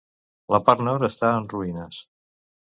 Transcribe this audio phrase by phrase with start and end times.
[0.55, 2.03] La part nord està en ruïnes.